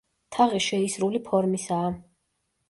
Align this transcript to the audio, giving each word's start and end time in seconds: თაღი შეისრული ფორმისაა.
თაღი 0.37 0.61
შეისრული 0.67 1.21
ფორმისაა. 1.27 1.93